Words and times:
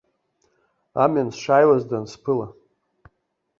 Амҩан 1.03 1.29
сшааиуаз 1.35 1.83
дансԥыла. 1.89 2.47